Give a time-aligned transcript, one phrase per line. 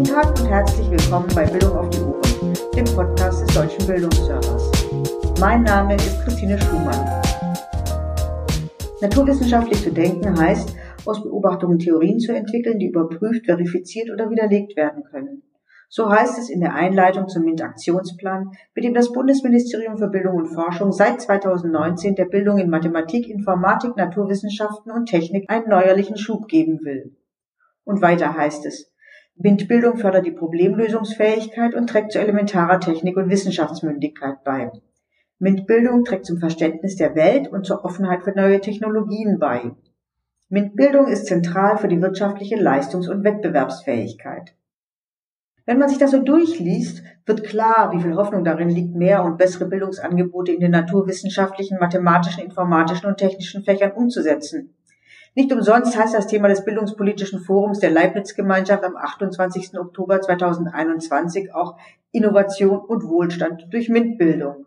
[0.00, 4.72] Guten Tag und herzlich willkommen bei Bildung auf die Ohren, dem Podcast des Deutschen Bildungsservers.
[5.38, 7.20] Mein Name ist Christine Schumann.
[9.02, 10.74] Naturwissenschaftlich zu denken heißt,
[11.04, 15.42] aus Beobachtungen Theorien zu entwickeln, die überprüft, verifiziert oder widerlegt werden können.
[15.90, 20.46] So heißt es in der Einleitung zum MINT-Aktionsplan, mit dem das Bundesministerium für Bildung und
[20.46, 26.78] Forschung seit 2019 der Bildung in Mathematik, Informatik, Naturwissenschaften und Technik einen neuerlichen Schub geben
[26.84, 27.14] will.
[27.84, 28.89] Und weiter heißt es,
[29.42, 34.70] MINT-Bildung fördert die Problemlösungsfähigkeit und trägt zu elementarer Technik- und Wissenschaftsmündigkeit bei.
[35.38, 39.70] MINT-Bildung trägt zum Verständnis der Welt und zur Offenheit für neue Technologien bei.
[40.50, 44.52] MINT-Bildung ist zentral für die wirtschaftliche Leistungs- und Wettbewerbsfähigkeit.
[45.64, 49.38] Wenn man sich das so durchliest, wird klar, wie viel Hoffnung darin liegt, mehr und
[49.38, 54.74] bessere Bildungsangebote in den naturwissenschaftlichen, mathematischen, informatischen und technischen Fächern umzusetzen.
[55.34, 59.78] Nicht umsonst heißt das Thema des Bildungspolitischen Forums der Leibniz-Gemeinschaft am 28.
[59.78, 61.76] Oktober 2021 auch
[62.10, 64.66] Innovation und Wohlstand durch MINT-Bildung.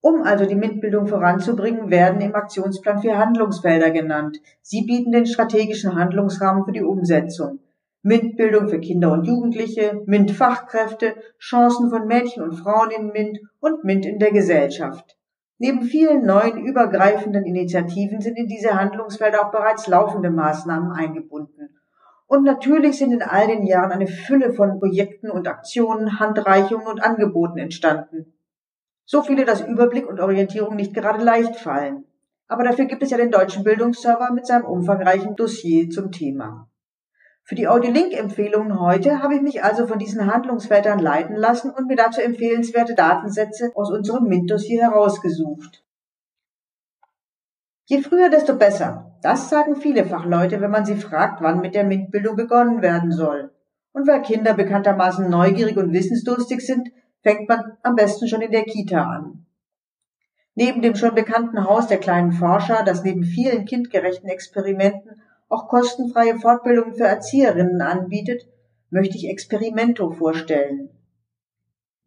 [0.00, 4.38] Um also die MINT-Bildung voranzubringen, werden im Aktionsplan vier Handlungsfelder genannt.
[4.62, 7.58] Sie bieten den strategischen Handlungsrahmen für die Umsetzung.
[8.02, 14.06] MINT-Bildung für Kinder und Jugendliche, MINT-Fachkräfte, Chancen von Mädchen und Frauen in MINT und MINT
[14.06, 15.18] in der Gesellschaft.
[15.62, 21.78] Neben vielen neuen übergreifenden Initiativen sind in diese Handlungsfelder auch bereits laufende Maßnahmen eingebunden.
[22.26, 27.04] Und natürlich sind in all den Jahren eine Fülle von Projekten und Aktionen, Handreichungen und
[27.04, 28.32] Angeboten entstanden.
[29.04, 32.04] So viele, dass Überblick und Orientierung nicht gerade leicht fallen.
[32.48, 36.69] Aber dafür gibt es ja den deutschen Bildungsserver mit seinem umfangreichen Dossier zum Thema.
[37.50, 41.96] Für die Audiolink-Empfehlungen heute habe ich mich also von diesen Handlungsfeldern leiten lassen und mir
[41.96, 45.82] dazu empfehlenswerte Datensätze aus unserem MINT-Dossier herausgesucht.
[47.86, 49.16] Je früher, desto besser.
[49.20, 53.50] Das sagen viele Fachleute, wenn man sie fragt, wann mit der MINT-Bildung begonnen werden soll.
[53.90, 56.88] Und weil Kinder bekanntermaßen neugierig und wissensdurstig sind,
[57.24, 59.44] fängt man am besten schon in der Kita an.
[60.54, 65.20] Neben dem schon bekannten Haus der kleinen Forscher, das neben vielen kindgerechten Experimenten
[65.50, 68.48] auch kostenfreie Fortbildungen für Erzieherinnen anbietet,
[68.88, 70.88] möchte ich Experimento vorstellen.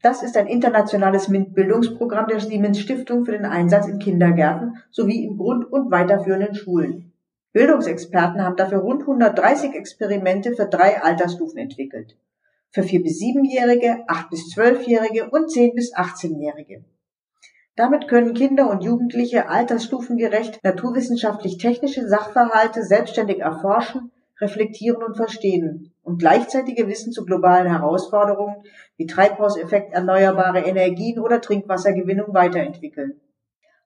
[0.02, 5.38] Das ist ein internationales MINT-Bildungsprogramm der Siemens Stiftung für den Einsatz in Kindergärten sowie in
[5.38, 7.14] Grund- und weiterführenden Schulen.
[7.54, 12.18] Bildungsexperten haben dafür rund 130 Experimente für drei Altersstufen entwickelt.
[12.72, 16.84] Für vier bis siebenjährige, acht bis zwölfjährige und zehn bis achtzehnjährige.
[17.75, 26.88] Damit können Kinder und Jugendliche altersstufengerecht naturwissenschaftlich-technische Sachverhalte selbstständig erforschen, reflektieren und verstehen und gleichzeitige
[26.88, 28.57] Wissen zu globalen Herausforderungen
[28.97, 33.19] wie Treibhauseffekt, erneuerbare Energien oder Trinkwassergewinnung weiterentwickeln.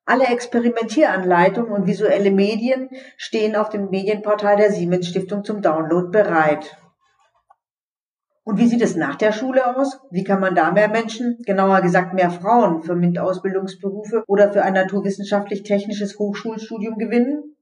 [0.06, 6.78] Alle Experimentieranleitungen und visuelle Medien stehen auf dem Medienportal der Siemens Stiftung zum Download bereit.
[8.48, 10.00] Und wie sieht es nach der Schule aus?
[10.10, 14.72] Wie kann man da mehr Menschen, genauer gesagt mehr Frauen für MINT-Ausbildungsberufe oder für ein
[14.72, 17.58] naturwissenschaftlich-technisches Hochschulstudium gewinnen?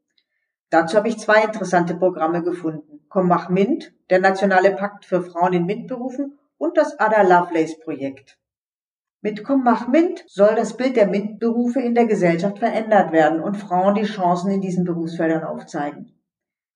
[0.69, 3.00] Dazu habe ich zwei interessante Programme gefunden.
[3.09, 8.38] Komm mach MINT, der nationale Pakt für Frauen in MINT-Berufen und das Ada Lovelace Projekt.
[9.22, 13.57] Mit Komm mach MINT soll das Bild der MINT-Berufe in der Gesellschaft verändert werden und
[13.57, 16.15] Frauen die Chancen in diesen Berufsfeldern aufzeigen.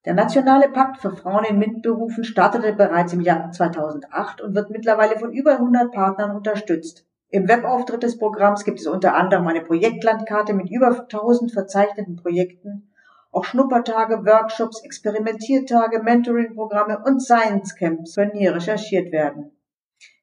[0.06, 5.20] Der Nationale Pakt für Frauen in MINT-Berufen startete bereits im Jahr 2008 und wird mittlerweile
[5.20, 7.06] von über 100 Partnern unterstützt.
[7.28, 12.94] Im Webauftritt des Programms gibt es unter anderem eine Projektlandkarte mit über 1000 verzeichneten Projekten,
[13.32, 19.52] auch Schnuppertage, Workshops, Experimentiertage, Mentoring-Programme und Science Camps können hier recherchiert werden.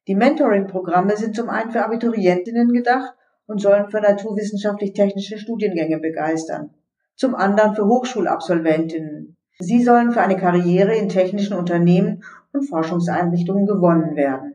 [0.07, 3.13] Die Mentoring-Programme sind zum einen für Abiturientinnen gedacht
[3.45, 6.73] und sollen für naturwissenschaftlich-technische Studiengänge begeistern,
[7.15, 12.23] zum anderen für Hochschulabsolventinnen, Sie sollen für eine Karriere in technischen Unternehmen
[12.53, 14.53] und Forschungseinrichtungen gewonnen werden.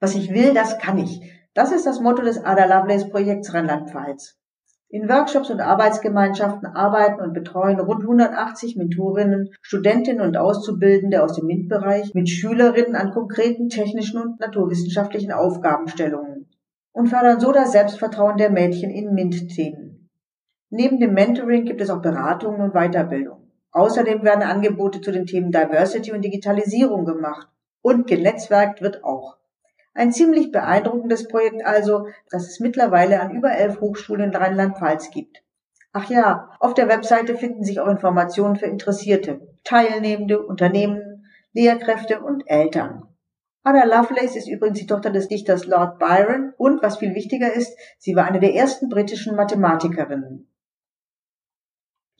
[0.00, 1.20] Was ich will, das kann ich.
[1.54, 4.36] Das ist das Motto des Ada Lovelace Projekts Rheinland-Pfalz.
[4.90, 11.46] In Workshops und Arbeitsgemeinschaften arbeiten und betreuen rund 180 Mentorinnen, Studentinnen und Auszubildende aus dem
[11.46, 16.48] MINT-Bereich mit Schülerinnen an konkreten technischen und naturwissenschaftlichen Aufgabenstellungen
[16.92, 19.87] und fördern so das Selbstvertrauen der Mädchen in MINT-Themen.
[20.70, 23.50] Neben dem Mentoring gibt es auch Beratungen und Weiterbildung.
[23.72, 27.48] Außerdem werden Angebote zu den Themen Diversity und Digitalisierung gemacht.
[27.80, 29.38] Und genetzwerkt wird auch.
[29.94, 35.42] Ein ziemlich beeindruckendes Projekt also, das es mittlerweile an über elf Hochschulen in Rheinland-Pfalz gibt.
[35.92, 42.42] Ach ja, auf der Webseite finden sich auch Informationen für Interessierte, Teilnehmende, Unternehmen, Lehrkräfte und
[42.46, 43.04] Eltern.
[43.64, 47.76] Ada Lovelace ist übrigens die Tochter des Dichters Lord Byron und, was viel wichtiger ist,
[47.98, 50.46] sie war eine der ersten britischen Mathematikerinnen.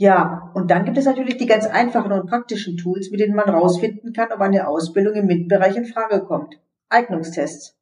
[0.00, 3.48] Ja, und dann gibt es natürlich die ganz einfachen und praktischen Tools, mit denen man
[3.48, 6.54] rausfinden kann, ob eine Ausbildung im MINT-Bereich in Frage kommt.
[6.88, 7.76] Eignungstests.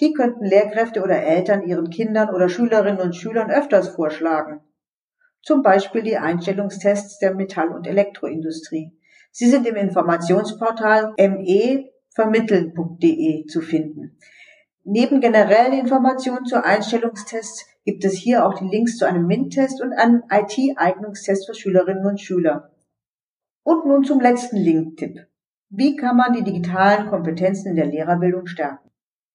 [0.00, 4.62] Die könnten Lehrkräfte oder Eltern ihren Kindern oder Schülerinnen und Schülern öfters vorschlagen.
[5.42, 8.98] Zum Beispiel die Einstellungstests der Metall- und Elektroindustrie.
[9.30, 14.16] Sie sind im Informationsportal mevermitteln.de zu finden.
[14.84, 19.92] Neben generellen Informationen zu Einstellungstests gibt es hier auch die Links zu einem MINT-Test und
[19.92, 22.70] einem IT-Eignungstest für Schülerinnen und Schüler.
[23.62, 25.26] Und nun zum letzten Link-Tipp.
[25.70, 28.90] Wie kann man die digitalen Kompetenzen in der Lehrerbildung stärken?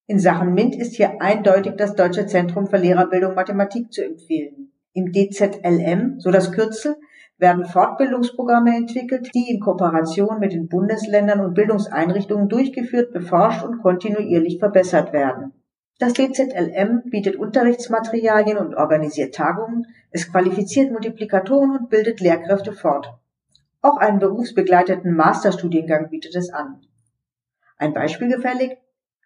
[0.07, 4.71] In Sachen MINT ist hier eindeutig das Deutsche Zentrum für Lehrerbildung Mathematik zu empfehlen.
[4.94, 6.95] Im DZLM, so das Kürzel,
[7.38, 14.59] werden Fortbildungsprogramme entwickelt, die in Kooperation mit den Bundesländern und Bildungseinrichtungen durchgeführt, beforscht und kontinuierlich
[14.59, 15.53] verbessert werden.
[15.97, 23.13] Das DZLM bietet Unterrichtsmaterialien und organisiert Tagungen, es qualifiziert Multiplikatoren und bildet Lehrkräfte fort.
[23.81, 26.81] Auch einen berufsbegleiteten Masterstudiengang bietet es an.
[27.77, 28.77] Ein Beispiel gefällig?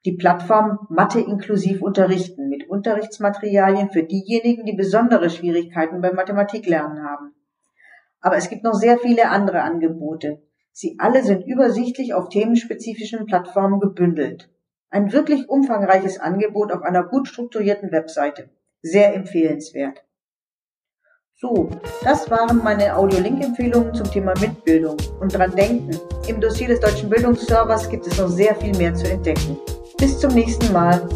[0.06, 7.33] Die Plattform Mathe inklusiv unterrichten mit Unterrichtsmaterialien für diejenigen, die besondere Schwierigkeiten beim Mathematiklernen haben.
[8.21, 10.42] Aber es gibt noch sehr viele andere Angebote.
[10.71, 14.50] Sie alle sind übersichtlich auf themenspezifischen Plattformen gebündelt.
[14.92, 18.50] Ein wirklich umfangreiches Angebot auf einer gut strukturierten Webseite.
[18.82, 20.04] Sehr empfehlenswert.
[21.36, 21.70] So,
[22.04, 24.98] das waren meine Audio-Link-Empfehlungen zum Thema Mitbildung.
[25.22, 25.98] Und dran denken,
[26.28, 29.58] im Dossier des Deutschen Bildungsservers gibt es noch sehr viel mehr zu entdecken.
[29.98, 31.08] Bis zum nächsten Mal.